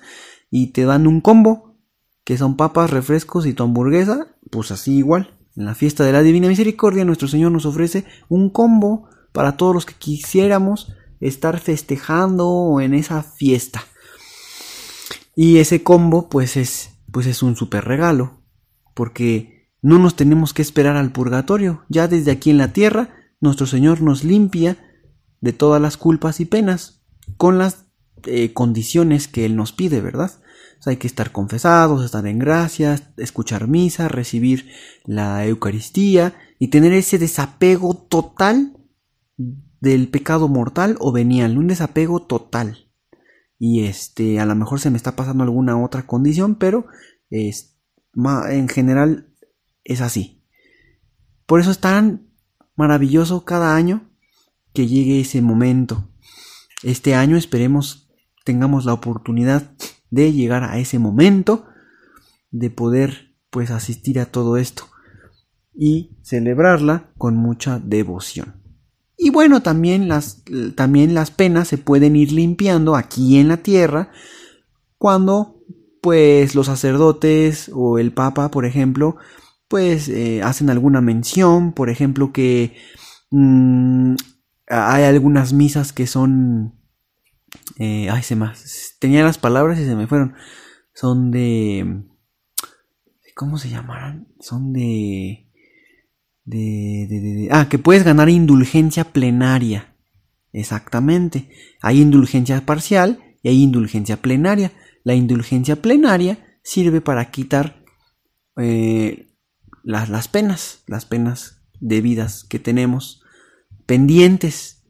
y 0.51 0.73
te 0.73 0.85
dan 0.87 1.07
un 1.07 1.21
combo, 1.21 1.77
que 2.25 2.37
son 2.37 2.57
papas, 2.57 2.91
refrescos 2.91 3.47
y 3.47 3.53
tu 3.55 3.63
hamburguesa, 3.63 4.37
pues 4.57 4.71
así 4.71 4.97
igual. 4.97 5.35
En 5.55 5.67
la 5.67 5.75
fiesta 5.75 6.03
de 6.03 6.13
la 6.13 6.23
Divina 6.23 6.49
Misericordia 6.49 7.05
nuestro 7.05 7.29
Señor 7.29 7.53
nos 7.53 7.67
ofrece 7.67 8.07
un 8.31 8.49
combo 8.49 9.07
para 9.33 9.59
todos 9.59 9.75
los 9.75 9.85
que 9.85 9.93
quisiéramos 9.93 10.95
estar 11.21 11.61
festejando 11.61 12.81
en 12.81 12.95
esa 12.95 13.23
fiesta. 13.23 13.85
Y 15.35 15.59
ese 15.59 15.83
combo 15.83 16.31
pues 16.31 16.57
es 16.57 16.93
pues 17.13 17.27
es 17.27 17.43
un 17.43 17.55
super 17.55 17.85
regalo, 17.85 18.41
porque 18.95 19.69
no 19.83 19.99
nos 19.99 20.17
tenemos 20.17 20.55
que 20.55 20.63
esperar 20.63 20.97
al 20.97 21.13
purgatorio, 21.13 21.85
ya 21.91 22.09
desde 22.09 22.31
aquí 22.31 22.49
en 22.49 22.57
la 22.57 22.73
tierra 22.73 23.11
nuestro 23.43 23.67
Señor 23.67 24.01
nos 24.01 24.25
limpia 24.25 24.79
de 25.43 25.53
todas 25.53 25.83
las 25.83 25.99
culpas 25.99 26.41
y 26.41 26.47
penas, 26.47 27.03
con 27.37 27.59
las 27.59 27.85
eh, 28.25 28.55
condiciones 28.55 29.29
que 29.29 29.45
Él 29.45 29.55
nos 29.55 29.73
pide, 29.73 30.01
¿verdad? 30.01 30.33
Hay 30.91 30.97
que 30.97 31.07
estar 31.07 31.33
confesados, 31.33 32.05
estar 32.05 32.27
en 32.27 32.39
gracias, 32.39 33.05
escuchar 33.17 33.69
misa, 33.69 34.09
recibir 34.09 34.71
la 35.05 35.45
Eucaristía 35.47 36.35
y 36.59 36.69
tener 36.69 36.93
ese 36.93 37.19
desapego 37.19 37.95
total 37.95 38.77
del 39.81 40.09
pecado 40.09 40.49
mortal 40.49 40.97
o 41.01 41.13
venial, 41.13 41.59
un 41.59 41.69
desapego 41.69 42.23
total. 42.23 42.91
Y 43.59 43.85
este, 43.85 44.41
a 44.41 44.47
lo 44.47 44.55
mejor 44.55 44.81
se 44.81 44.91
me 44.91 44.97
está 44.97 45.17
pasando 45.17 45.45
alguna 45.45 45.83
otra 45.83 46.07
condición, 46.07 46.57
pero 46.57 46.87
es, 47.31 47.77
en 48.15 48.69
general 48.69 49.33
es 49.85 50.01
así. 50.01 50.43
Por 51.47 51.61
eso 51.61 51.71
es 51.71 51.79
tan 51.79 52.29
maravilloso 52.75 53.45
cada 53.45 53.75
año 53.75 54.11
que 54.73 54.87
llegue 54.87 55.21
ese 55.21 55.41
momento. 55.43 56.09
Este 56.83 57.15
año 57.15 57.37
esperemos 57.37 58.11
tengamos 58.45 58.85
la 58.85 58.93
oportunidad 58.93 59.73
de 60.11 60.33
llegar 60.33 60.65
a 60.65 60.79
ese 60.79 60.99
momento 60.99 61.67
de 62.51 62.71
poder 62.71 63.35
pues 63.51 63.71
asistir 63.71 64.21
a 64.21 64.27
todo 64.27 64.57
esto 64.57 64.85
y 65.75 66.17
celebrarla 66.23 67.11
con 67.19 67.37
mucha 67.37 67.79
devoción. 67.79 68.63
Y 69.19 69.31
bueno, 69.31 69.63
también 69.63 70.09
las, 70.09 70.43
también 70.75 71.15
las 71.15 71.31
penas 71.31 71.69
se 71.69 71.79
pueden 71.79 72.17
ir 72.17 72.33
limpiando 72.33 72.97
aquí 72.97 73.39
en 73.39 73.49
la 73.49 73.59
tierra 73.59 74.11
cuando 74.99 75.63
pues 76.03 76.55
los 76.55 76.67
sacerdotes 76.67 77.71
o 77.75 77.99
el 77.99 78.13
papa, 78.13 78.51
por 78.51 78.67
ejemplo, 78.67 79.17
pues 79.69 80.09
eh, 80.09 80.43
hacen 80.43 80.71
alguna 80.71 81.01
mención, 81.01 81.73
por 81.73 81.91
ejemplo 81.91 82.33
que 82.33 82.77
mm, 83.31 84.15
hay 84.69 85.05
algunas 85.05 85.53
misas 85.53 85.93
que 85.93 86.07
son 86.07 86.75
eh, 87.79 88.09
ay, 88.11 88.23
se 88.23 88.37
más. 88.37 88.95
Tenía 88.99 89.25
las 89.25 89.39
palabras 89.39 89.79
y 89.79 89.85
se 89.85 89.97
me 89.97 90.07
fueron. 90.07 90.35
Son 90.95 91.31
de. 91.31 92.05
¿Cómo 93.35 93.59
se 93.59 93.69
llamarán? 93.69 94.29
Son 94.41 94.73
de. 94.73 95.51
De, 96.45 97.07
de, 97.09 97.49
Ah, 97.51 97.69
que 97.69 97.79
puedes 97.79 98.05
ganar 98.05 98.29
indulgencia 98.29 99.05
plenaria. 99.05 99.95
Exactamente. 100.53 101.51
Hay 101.83 102.01
indulgencia 102.01 102.65
parcial 102.65 103.23
y 103.43 103.49
hay 103.49 103.63
indulgencia 103.63 104.17
plenaria. 104.23 104.73
La 105.05 105.15
indulgencia 105.15 105.77
plenaria 105.77 106.59
sirve 106.63 107.01
para 107.01 107.31
quitar 107.31 107.85
eh, 108.57 109.35
las, 109.83 110.09
las 110.09 110.29
penas, 110.29 110.83
las 110.87 111.05
penas 111.05 111.63
debidas 111.81 112.45
que 112.45 112.59
tenemos 112.59 113.23
pendientes. 113.85 114.85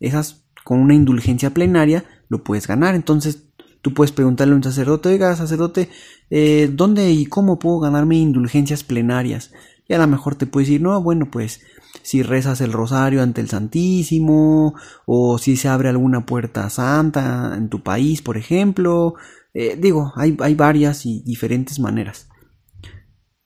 Esas 0.00 0.42
con 0.64 0.80
una 0.80 0.94
indulgencia 0.94 1.50
plenaria 1.50 2.04
lo 2.32 2.42
puedes 2.42 2.66
ganar. 2.66 2.96
Entonces 2.96 3.44
tú 3.82 3.94
puedes 3.94 4.10
preguntarle 4.10 4.54
a 4.54 4.56
un 4.56 4.64
sacerdote, 4.64 5.10
oiga, 5.10 5.36
sacerdote, 5.36 5.88
eh, 6.30 6.70
¿dónde 6.72 7.12
y 7.12 7.26
cómo 7.26 7.58
puedo 7.58 7.78
ganarme 7.78 8.16
indulgencias 8.16 8.82
plenarias? 8.82 9.52
Y 9.86 9.94
a 9.94 9.98
lo 9.98 10.06
mejor 10.06 10.34
te 10.34 10.46
puedes 10.46 10.68
decir, 10.68 10.80
no, 10.80 11.00
bueno, 11.02 11.30
pues 11.30 11.60
si 12.02 12.22
rezas 12.22 12.60
el 12.62 12.72
rosario 12.72 13.22
ante 13.22 13.42
el 13.42 13.48
Santísimo, 13.48 14.74
o 15.04 15.38
si 15.38 15.56
se 15.56 15.68
abre 15.68 15.90
alguna 15.90 16.24
puerta 16.24 16.70
santa 16.70 17.54
en 17.56 17.68
tu 17.68 17.82
país, 17.82 18.22
por 18.22 18.36
ejemplo. 18.36 19.14
Eh, 19.52 19.76
digo, 19.78 20.12
hay, 20.16 20.34
hay 20.40 20.54
varias 20.54 21.04
y 21.04 21.22
diferentes 21.22 21.78
maneras. 21.78 22.28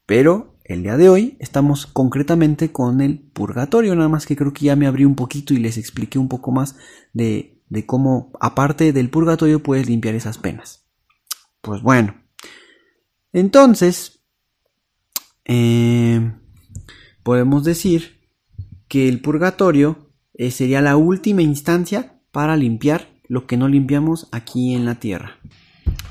Pero 0.06 0.56
el 0.64 0.84
día 0.84 0.96
de 0.96 1.08
hoy 1.08 1.36
estamos 1.40 1.86
concretamente 1.86 2.70
con 2.70 3.00
el 3.00 3.18
purgatorio, 3.18 3.96
nada 3.96 4.08
más 4.08 4.26
que 4.26 4.36
creo 4.36 4.52
que 4.52 4.66
ya 4.66 4.76
me 4.76 4.86
abrí 4.86 5.04
un 5.04 5.16
poquito 5.16 5.52
y 5.52 5.58
les 5.58 5.76
expliqué 5.76 6.18
un 6.20 6.28
poco 6.28 6.52
más 6.52 6.76
de, 7.12 7.55
de 7.68 7.86
cómo, 7.86 8.32
aparte 8.40 8.92
del 8.92 9.10
purgatorio, 9.10 9.62
puedes 9.62 9.88
limpiar 9.88 10.14
esas 10.14 10.38
penas. 10.38 10.86
Pues 11.60 11.82
bueno, 11.82 12.14
entonces, 13.32 14.20
eh, 15.44 16.32
podemos 17.22 17.64
decir 17.64 18.20
que 18.88 19.08
el 19.08 19.20
purgatorio 19.20 20.10
eh, 20.34 20.50
sería 20.50 20.80
la 20.80 20.96
última 20.96 21.42
instancia 21.42 22.20
para 22.30 22.56
limpiar 22.56 23.08
lo 23.28 23.46
que 23.46 23.56
no 23.56 23.68
limpiamos 23.68 24.28
aquí 24.32 24.74
en 24.74 24.84
la 24.84 24.96
tierra. 24.96 25.36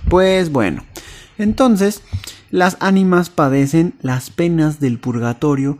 Pues 0.10 0.52
bueno, 0.52 0.84
entonces, 1.38 2.02
las 2.52 2.78
ánimas 2.80 3.30
padecen 3.30 3.96
las 4.02 4.30
penas 4.30 4.80
del 4.80 5.00
purgatorio, 5.00 5.80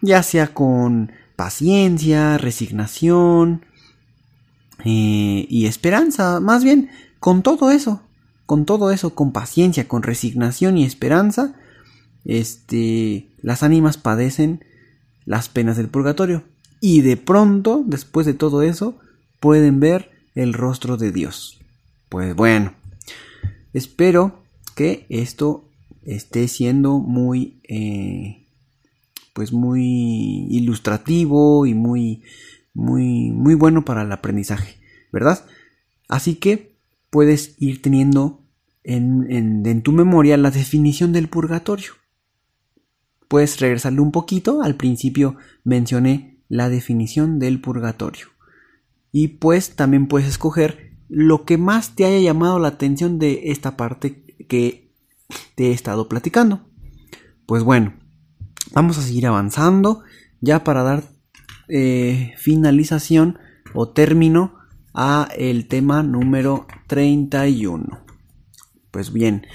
ya 0.00 0.22
sea 0.22 0.54
con 0.54 1.12
paciencia, 1.36 2.38
resignación 2.38 3.65
eh, 4.84 5.46
y 5.48 5.66
esperanza, 5.66 6.40
más 6.40 6.64
bien 6.64 6.90
con 7.18 7.42
todo 7.42 7.70
eso, 7.70 8.02
con 8.44 8.64
todo 8.64 8.90
eso, 8.90 9.14
con 9.14 9.32
paciencia, 9.32 9.88
con 9.88 10.02
resignación 10.02 10.78
y 10.78 10.84
esperanza, 10.84 11.54
este, 12.24 13.28
las 13.40 13.62
ánimas 13.62 13.98
padecen 13.98 14.64
las 15.24 15.48
penas 15.48 15.76
del 15.76 15.88
purgatorio 15.88 16.44
y 16.80 17.00
de 17.00 17.16
pronto, 17.16 17.82
después 17.86 18.26
de 18.26 18.34
todo 18.34 18.62
eso, 18.62 18.98
pueden 19.40 19.80
ver 19.80 20.10
el 20.34 20.52
rostro 20.52 20.96
de 20.96 21.12
Dios. 21.12 21.60
Pues 22.08 22.34
bueno, 22.34 22.74
espero 23.72 24.42
que 24.74 25.06
esto 25.08 25.68
esté 26.04 26.46
siendo 26.48 26.98
muy, 26.98 27.60
eh, 27.68 28.46
pues 29.32 29.52
muy 29.52 30.46
ilustrativo 30.50 31.66
y 31.66 31.74
muy, 31.74 32.22
muy, 32.76 33.30
muy 33.30 33.54
bueno 33.54 33.84
para 33.84 34.02
el 34.02 34.12
aprendizaje, 34.12 34.78
¿verdad? 35.10 35.44
Así 36.08 36.34
que 36.36 36.76
puedes 37.08 37.56
ir 37.58 37.80
teniendo 37.80 38.44
en, 38.84 39.26
en, 39.32 39.66
en 39.66 39.82
tu 39.82 39.92
memoria 39.92 40.36
la 40.36 40.50
definición 40.50 41.12
del 41.12 41.28
purgatorio. 41.28 41.92
Puedes 43.28 43.58
regresarle 43.60 44.00
un 44.00 44.12
poquito, 44.12 44.62
al 44.62 44.76
principio 44.76 45.36
mencioné 45.64 46.38
la 46.48 46.68
definición 46.68 47.38
del 47.38 47.60
purgatorio. 47.60 48.26
Y 49.10 49.28
pues 49.28 49.74
también 49.74 50.06
puedes 50.06 50.28
escoger 50.28 50.92
lo 51.08 51.44
que 51.44 51.56
más 51.56 51.96
te 51.96 52.04
haya 52.04 52.20
llamado 52.20 52.58
la 52.58 52.68
atención 52.68 53.18
de 53.18 53.50
esta 53.50 53.76
parte 53.76 54.36
que 54.48 54.92
te 55.54 55.68
he 55.68 55.72
estado 55.72 56.08
platicando. 56.08 56.68
Pues 57.46 57.62
bueno, 57.62 57.94
vamos 58.72 58.98
a 58.98 59.02
seguir 59.02 59.26
avanzando 59.26 60.02
ya 60.40 60.62
para 60.62 60.82
dar 60.82 61.15
eh, 61.68 62.34
finalización 62.36 63.38
o 63.74 63.88
término 63.88 64.54
a 64.94 65.28
el 65.36 65.68
tema 65.68 66.02
número 66.02 66.66
31. 66.86 68.04
Pues 68.90 69.12
bien, 69.12 69.46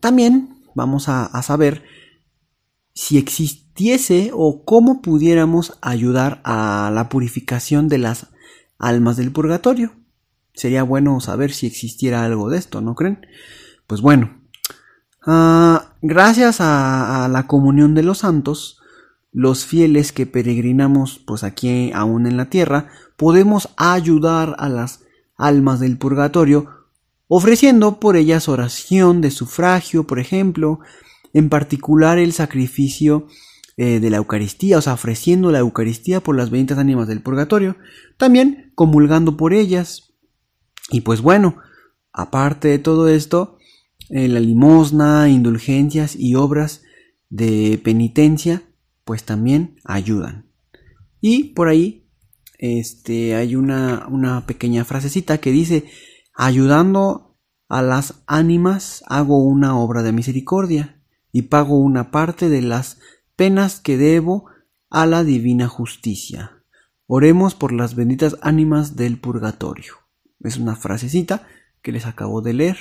también 0.00 0.62
vamos 0.74 1.08
a 1.08 1.42
saber 1.42 1.82
si 2.94 3.18
existiese 3.18 4.30
o 4.32 4.64
cómo 4.64 5.02
pudiéramos 5.02 5.78
ayudar 5.82 6.40
a 6.44 6.90
la 6.94 7.10
purificación 7.10 7.88
de 7.88 7.98
las 7.98 8.28
almas 8.78 9.18
del 9.18 9.32
purgatorio. 9.32 9.92
Sería 10.54 10.82
bueno 10.82 11.20
saber 11.20 11.52
si 11.52 11.66
existiera 11.66 12.24
algo 12.24 12.48
de 12.48 12.56
esto, 12.56 12.80
¿no 12.80 12.94
creen? 12.94 13.26
Pues 13.86 14.00
bueno, 14.00 14.40
ah, 15.26 15.92
gracias 16.00 16.56
a, 16.60 17.28
la 17.30 17.46
comunión 17.46 17.94
de 17.94 18.02
los 18.02 18.18
santos, 18.18 18.80
los 19.36 19.66
fieles 19.66 20.12
que 20.12 20.24
peregrinamos 20.24 21.18
pues 21.18 21.44
aquí 21.44 21.92
aún 21.92 22.26
en 22.26 22.38
la 22.38 22.48
tierra, 22.48 22.88
podemos 23.18 23.68
ayudar 23.76 24.56
a 24.58 24.70
las 24.70 25.00
almas 25.36 25.78
del 25.78 25.98
purgatorio 25.98 26.70
ofreciendo 27.28 28.00
por 28.00 28.16
ellas 28.16 28.48
oración 28.48 29.20
de 29.20 29.30
sufragio, 29.30 30.06
por 30.06 30.20
ejemplo, 30.20 30.80
en 31.34 31.50
particular 31.50 32.16
el 32.16 32.32
sacrificio 32.32 33.26
eh, 33.76 34.00
de 34.00 34.08
la 34.08 34.16
Eucaristía, 34.16 34.78
o 34.78 34.80
sea, 34.80 34.94
ofreciendo 34.94 35.52
la 35.52 35.58
Eucaristía 35.58 36.22
por 36.22 36.34
las 36.34 36.48
benditas 36.48 36.78
ánimas 36.78 37.06
del 37.06 37.20
purgatorio, 37.20 37.76
también 38.16 38.72
comulgando 38.74 39.36
por 39.36 39.52
ellas. 39.52 40.14
Y 40.90 41.02
pues 41.02 41.20
bueno, 41.20 41.58
aparte 42.10 42.68
de 42.68 42.78
todo 42.78 43.10
esto, 43.10 43.58
eh, 44.08 44.28
la 44.28 44.40
limosna, 44.40 45.28
indulgencias 45.28 46.16
y 46.16 46.36
obras 46.36 46.84
de 47.28 47.78
penitencia, 47.84 48.62
pues 49.06 49.22
también 49.22 49.76
ayudan. 49.84 50.50
Y 51.20 51.54
por 51.54 51.68
ahí, 51.68 52.10
este, 52.58 53.36
hay 53.36 53.54
una, 53.54 54.08
una 54.08 54.46
pequeña 54.46 54.84
frasecita 54.84 55.38
que 55.38 55.52
dice, 55.52 55.84
ayudando 56.34 57.38
a 57.68 57.82
las 57.82 58.22
ánimas 58.26 59.04
hago 59.06 59.38
una 59.38 59.78
obra 59.78 60.02
de 60.02 60.12
misericordia 60.12 61.00
y 61.30 61.42
pago 61.42 61.78
una 61.78 62.10
parte 62.10 62.48
de 62.48 62.62
las 62.62 62.98
penas 63.36 63.78
que 63.78 63.96
debo 63.96 64.46
a 64.90 65.06
la 65.06 65.22
divina 65.22 65.68
justicia. 65.68 66.64
Oremos 67.06 67.54
por 67.54 67.70
las 67.70 67.94
benditas 67.94 68.36
ánimas 68.42 68.96
del 68.96 69.20
purgatorio. 69.20 69.94
Es 70.40 70.56
una 70.56 70.74
frasecita 70.74 71.46
que 71.80 71.92
les 71.92 72.06
acabo 72.06 72.42
de 72.42 72.54
leer. 72.54 72.76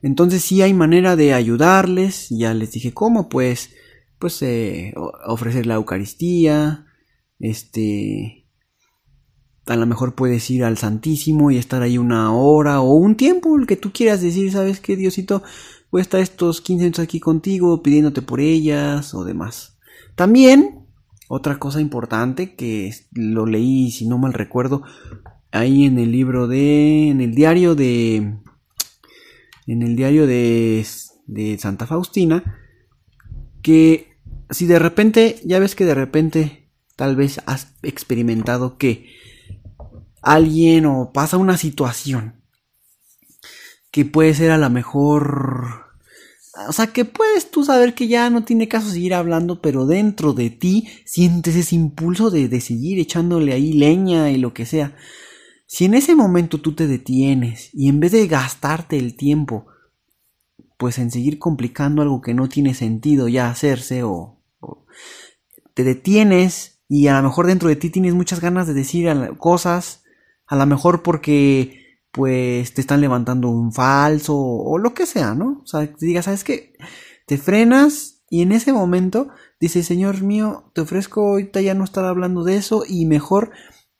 Entonces 0.00 0.44
si 0.44 0.62
hay 0.62 0.74
manera 0.74 1.16
de 1.16 1.34
ayudarles, 1.34 2.28
ya 2.30 2.54
les 2.54 2.70
dije 2.70 2.94
cómo, 2.94 3.28
pues, 3.28 3.70
pues 4.22 4.40
eh, 4.42 4.94
ofrecer 5.26 5.66
la 5.66 5.74
Eucaristía, 5.74 6.86
este, 7.40 8.46
a 9.66 9.74
lo 9.74 9.84
mejor 9.84 10.14
puedes 10.14 10.48
ir 10.48 10.62
al 10.62 10.78
Santísimo 10.78 11.50
y 11.50 11.56
estar 11.56 11.82
ahí 11.82 11.98
una 11.98 12.32
hora 12.32 12.80
o 12.82 12.94
un 12.94 13.16
tiempo, 13.16 13.58
el 13.58 13.66
que 13.66 13.74
tú 13.74 13.90
quieras 13.92 14.22
decir, 14.22 14.52
¿sabes 14.52 14.78
qué, 14.78 14.94
Diosito? 14.94 15.42
voy 15.90 16.02
a 16.02 16.02
estar 16.02 16.20
estos 16.20 16.60
15 16.60 16.84
minutos 16.84 17.02
aquí 17.02 17.18
contigo 17.18 17.82
pidiéndote 17.82 18.22
por 18.22 18.38
ellas 18.38 19.12
o 19.12 19.24
demás. 19.24 19.76
También, 20.14 20.86
otra 21.28 21.58
cosa 21.58 21.80
importante 21.80 22.54
que 22.54 22.94
lo 23.10 23.44
leí, 23.44 23.90
si 23.90 24.06
no 24.06 24.18
mal 24.18 24.34
recuerdo, 24.34 24.84
ahí 25.50 25.84
en 25.84 25.98
el 25.98 26.12
libro 26.12 26.46
de, 26.46 27.08
en 27.08 27.20
el 27.20 27.34
diario 27.34 27.74
de, 27.74 28.38
en 29.66 29.82
el 29.82 29.96
diario 29.96 30.28
de, 30.28 30.86
de 31.26 31.58
Santa 31.58 31.88
Faustina, 31.88 32.44
que 33.62 34.11
si 34.52 34.66
de 34.66 34.78
repente, 34.78 35.40
ya 35.44 35.58
ves 35.58 35.74
que 35.74 35.84
de 35.84 35.94
repente 35.94 36.70
tal 36.96 37.16
vez 37.16 37.40
has 37.46 37.74
experimentado 37.82 38.78
que 38.78 39.06
alguien 40.20 40.86
o 40.86 41.12
pasa 41.12 41.36
una 41.36 41.56
situación 41.56 42.40
que 43.90 44.04
puede 44.04 44.34
ser 44.34 44.52
a 44.52 44.58
lo 44.58 44.70
mejor 44.70 45.82
o 46.68 46.72
sea, 46.72 46.88
que 46.88 47.06
puedes 47.06 47.50
tú 47.50 47.64
saber 47.64 47.94
que 47.94 48.08
ya 48.08 48.28
no 48.28 48.44
tiene 48.44 48.68
caso 48.68 48.90
seguir 48.90 49.14
hablando, 49.14 49.62
pero 49.62 49.86
dentro 49.86 50.34
de 50.34 50.50
ti 50.50 50.86
sientes 51.06 51.56
ese 51.56 51.74
impulso 51.74 52.30
de, 52.30 52.48
de 52.48 52.60
seguir 52.60 52.98
echándole 52.98 53.54
ahí 53.54 53.72
leña 53.72 54.30
y 54.30 54.36
lo 54.36 54.52
que 54.52 54.66
sea. 54.66 54.94
Si 55.66 55.86
en 55.86 55.94
ese 55.94 56.14
momento 56.14 56.60
tú 56.60 56.74
te 56.74 56.86
detienes 56.86 57.70
y 57.72 57.88
en 57.88 58.00
vez 58.00 58.12
de 58.12 58.26
gastarte 58.26 58.98
el 58.98 59.16
tiempo, 59.16 59.66
pues 60.76 60.98
en 60.98 61.10
seguir 61.10 61.38
complicando 61.38 62.02
algo 62.02 62.20
que 62.20 62.34
no 62.34 62.48
tiene 62.48 62.74
sentido 62.74 63.28
ya 63.28 63.48
hacerse 63.48 64.02
o, 64.02 64.10
o 64.10 64.41
te 65.74 65.84
detienes 65.84 66.82
y 66.88 67.06
a 67.06 67.16
lo 67.16 67.22
mejor 67.22 67.46
dentro 67.46 67.68
de 67.68 67.76
ti 67.76 67.90
tienes 67.90 68.14
muchas 68.14 68.40
ganas 68.40 68.66
de 68.66 68.74
decir 68.74 69.08
cosas, 69.38 70.04
a 70.46 70.56
lo 70.56 70.66
mejor 70.66 71.02
porque 71.02 71.82
pues 72.10 72.74
te 72.74 72.82
están 72.82 73.00
levantando 73.00 73.48
un 73.48 73.72
falso 73.72 74.36
o 74.36 74.78
lo 74.78 74.92
que 74.92 75.06
sea, 75.06 75.34
¿no? 75.34 75.62
O 75.62 75.66
sea, 75.66 75.90
te 75.90 76.06
digas, 76.06 76.26
¿sabes 76.26 76.44
qué? 76.44 76.74
Te 77.26 77.38
frenas 77.38 78.22
y 78.28 78.42
en 78.42 78.52
ese 78.52 78.72
momento 78.72 79.28
dices, 79.60 79.86
Señor 79.86 80.22
mío, 80.22 80.70
te 80.74 80.82
ofrezco 80.82 81.22
ahorita 81.22 81.60
ya 81.62 81.74
no 81.74 81.84
estar 81.84 82.04
hablando 82.04 82.44
de 82.44 82.56
eso 82.56 82.84
y 82.86 83.06
mejor 83.06 83.52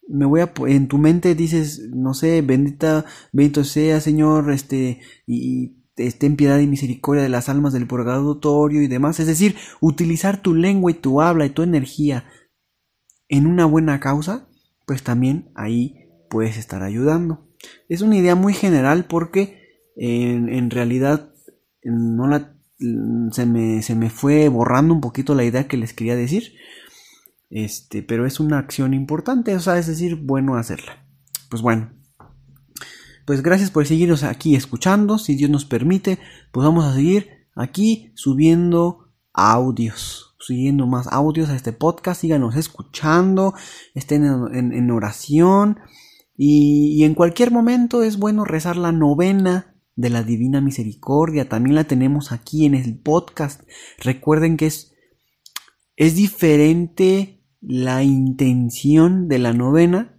me 0.08 0.26
voy 0.26 0.40
a 0.40 0.52
en 0.66 0.88
tu 0.88 0.98
mente 0.98 1.34
dices, 1.34 1.88
no 1.94 2.12
sé, 2.12 2.42
bendita, 2.42 3.06
bendito 3.32 3.64
sea, 3.64 4.00
Señor, 4.00 4.52
este 4.52 5.00
y 5.26 5.81
esté 5.96 6.26
en 6.26 6.36
piedad 6.36 6.58
y 6.58 6.66
misericordia 6.66 7.22
de 7.22 7.28
las 7.28 7.48
almas 7.48 7.72
del 7.72 7.86
purgatorio 7.86 8.82
y 8.82 8.88
demás, 8.88 9.20
es 9.20 9.26
decir, 9.26 9.56
utilizar 9.80 10.40
tu 10.40 10.54
lengua 10.54 10.90
y 10.90 10.94
tu 10.94 11.20
habla 11.20 11.46
y 11.46 11.50
tu 11.50 11.62
energía 11.62 12.24
en 13.28 13.46
una 13.46 13.64
buena 13.66 14.00
causa, 14.00 14.48
pues 14.86 15.02
también 15.02 15.50
ahí 15.54 16.08
puedes 16.28 16.56
estar 16.56 16.82
ayudando. 16.82 17.48
Es 17.88 18.02
una 18.02 18.16
idea 18.16 18.34
muy 18.34 18.54
general 18.54 19.06
porque 19.06 19.60
en, 19.96 20.70
realidad 20.70 21.32
no 21.84 22.26
la, 22.26 22.56
se, 23.30 23.46
me, 23.46 23.82
se 23.82 23.94
me 23.94 24.10
fue 24.10 24.48
borrando 24.48 24.94
un 24.94 25.00
poquito 25.00 25.34
la 25.34 25.44
idea 25.44 25.68
que 25.68 25.76
les 25.76 25.92
quería 25.92 26.16
decir. 26.16 26.54
Este, 27.50 28.02
pero 28.02 28.26
es 28.26 28.40
una 28.40 28.58
acción 28.58 28.94
importante, 28.94 29.54
o 29.54 29.60
sea, 29.60 29.78
es 29.78 29.86
decir, 29.86 30.16
bueno 30.16 30.56
hacerla. 30.56 31.06
Pues 31.50 31.60
bueno, 31.60 31.92
pues 33.24 33.42
gracias 33.42 33.70
por 33.70 33.86
seguirnos 33.86 34.22
aquí 34.22 34.56
escuchando. 34.56 35.18
Si 35.18 35.34
Dios 35.34 35.50
nos 35.50 35.64
permite, 35.64 36.18
pues 36.52 36.64
vamos 36.64 36.84
a 36.84 36.94
seguir 36.94 37.28
aquí 37.54 38.12
subiendo 38.14 39.08
audios, 39.32 40.34
subiendo 40.38 40.86
más 40.86 41.06
audios 41.08 41.50
a 41.50 41.56
este 41.56 41.72
podcast. 41.72 42.20
Síganos 42.20 42.56
escuchando, 42.56 43.54
estén 43.94 44.24
en 44.24 44.90
oración. 44.90 45.78
Y, 46.36 47.04
en 47.04 47.14
cualquier 47.14 47.50
momento 47.50 48.02
es 48.02 48.18
bueno 48.18 48.44
rezar 48.44 48.76
la 48.76 48.92
novena 48.92 49.76
de 49.96 50.10
la 50.10 50.22
Divina 50.22 50.60
Misericordia. 50.60 51.48
También 51.48 51.74
la 51.74 51.84
tenemos 51.84 52.32
aquí 52.32 52.64
en 52.66 52.74
el 52.74 52.98
podcast. 52.98 53.62
Recuerden 53.98 54.56
que 54.56 54.66
es, 54.66 54.92
es 55.96 56.16
diferente 56.16 57.44
la 57.60 58.02
intención 58.02 59.28
de 59.28 59.38
la 59.38 59.52
novena 59.52 60.11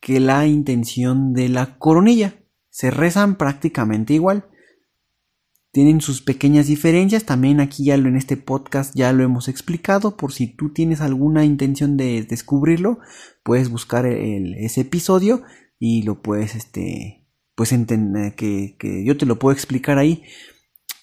que 0.00 0.20
la 0.20 0.46
intención 0.46 1.32
de 1.32 1.48
la 1.48 1.78
coronilla. 1.78 2.36
Se 2.68 2.90
rezan 2.90 3.36
prácticamente 3.36 4.14
igual 4.14 4.50
tienen 5.72 6.00
sus 6.00 6.20
pequeñas 6.20 6.66
diferencias. 6.66 7.24
También 7.24 7.60
aquí 7.60 7.84
ya 7.84 7.96
lo 7.96 8.08
en 8.08 8.16
este 8.16 8.36
podcast 8.36 8.94
ya 8.94 9.12
lo 9.12 9.22
hemos 9.22 9.48
explicado. 9.48 10.16
Por 10.16 10.32
si 10.32 10.48
tú 10.48 10.72
tienes 10.72 11.00
alguna 11.00 11.44
intención 11.44 11.96
de 11.96 12.22
descubrirlo, 12.22 12.98
puedes 13.42 13.70
buscar 13.70 14.06
ese 14.06 14.82
episodio 14.82 15.42
y 15.78 16.02
lo 16.02 16.22
puedes, 16.22 16.54
este, 16.54 17.26
pues 17.54 17.72
entender 17.72 18.34
que, 18.34 18.76
que 18.78 19.04
yo 19.04 19.16
te 19.16 19.26
lo 19.26 19.38
puedo 19.38 19.54
explicar 19.54 19.98
ahí 19.98 20.22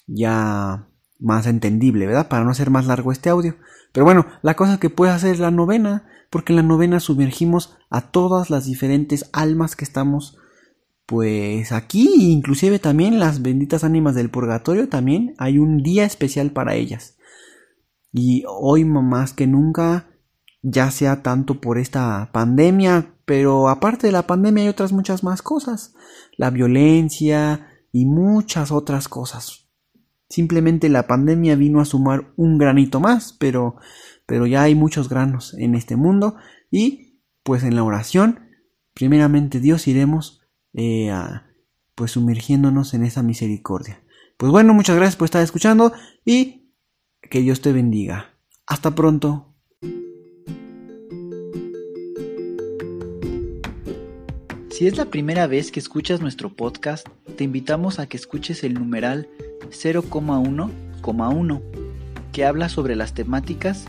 ya 0.06 0.88
más 1.18 1.46
entendible, 1.46 2.06
¿verdad? 2.06 2.28
Para 2.28 2.44
no 2.44 2.50
hacer 2.50 2.70
más 2.70 2.86
largo 2.86 3.12
este 3.12 3.30
audio. 3.30 3.56
Pero 3.92 4.04
bueno, 4.04 4.26
la 4.42 4.54
cosa 4.54 4.78
que 4.78 4.90
puedes 4.90 5.14
hacer 5.14 5.32
es 5.32 5.40
la 5.40 5.50
novena, 5.50 6.06
porque 6.30 6.52
en 6.52 6.56
la 6.56 6.62
novena 6.62 7.00
sumergimos 7.00 7.76
a 7.90 8.10
todas 8.10 8.50
las 8.50 8.66
diferentes 8.66 9.28
almas 9.32 9.76
que 9.76 9.84
estamos 9.84 10.38
pues 11.08 11.72
aquí 11.72 12.32
inclusive 12.32 12.78
también 12.78 13.18
las 13.18 13.40
benditas 13.40 13.82
ánimas 13.82 14.14
del 14.14 14.28
purgatorio 14.28 14.90
también 14.90 15.34
hay 15.38 15.58
un 15.58 15.82
día 15.82 16.04
especial 16.04 16.50
para 16.50 16.74
ellas. 16.74 17.16
Y 18.12 18.44
hoy 18.46 18.84
más 18.84 19.32
que 19.32 19.46
nunca, 19.46 20.06
ya 20.60 20.90
sea 20.90 21.22
tanto 21.22 21.60
por 21.62 21.78
esta 21.78 22.30
pandemia, 22.32 23.14
pero 23.24 23.70
aparte 23.70 24.06
de 24.06 24.12
la 24.12 24.26
pandemia 24.26 24.64
hay 24.64 24.68
otras 24.68 24.92
muchas 24.92 25.24
más 25.24 25.40
cosas. 25.40 25.94
La 26.36 26.50
violencia 26.50 27.68
y 27.90 28.04
muchas 28.04 28.70
otras 28.70 29.08
cosas. 29.08 29.66
Simplemente 30.28 30.90
la 30.90 31.06
pandemia 31.06 31.56
vino 31.56 31.80
a 31.80 31.86
sumar 31.86 32.32
un 32.36 32.58
granito 32.58 33.00
más, 33.00 33.32
pero, 33.32 33.76
pero 34.28 34.46
ya 34.46 34.62
hay 34.62 34.74
muchos 34.74 35.08
granos 35.08 35.54
en 35.54 35.74
este 35.74 35.96
mundo 35.96 36.36
y 36.70 37.22
pues 37.42 37.64
en 37.64 37.74
la 37.74 37.82
oración, 37.82 38.40
primeramente 38.92 39.58
Dios 39.58 39.88
iremos 39.88 40.42
eh, 40.74 41.10
pues 41.94 42.10
sumergiéndonos 42.10 42.92
en 42.92 43.04
esa 43.04 43.22
misericordia. 43.22 44.02
Pues 44.36 44.52
bueno, 44.52 44.74
muchas 44.74 44.96
gracias 44.96 45.16
por 45.16 45.24
estar 45.24 45.42
escuchando 45.42 45.94
y 46.26 46.74
que 47.30 47.40
Dios 47.40 47.62
te 47.62 47.72
bendiga. 47.72 48.34
Hasta 48.66 48.94
pronto. 48.94 49.56
Si 54.70 54.86
es 54.86 54.98
la 54.98 55.06
primera 55.06 55.46
vez 55.46 55.72
que 55.72 55.80
escuchas 55.80 56.20
nuestro 56.20 56.54
podcast, 56.54 57.08
te 57.38 57.44
invitamos 57.44 57.98
a 57.98 58.06
que 58.10 58.18
escuches 58.18 58.62
el 58.62 58.74
numeral 58.74 59.26
0,1,1, 59.70 61.62
que 62.34 62.44
habla 62.44 62.68
sobre 62.68 62.94
las 62.94 63.14
temáticas 63.14 63.88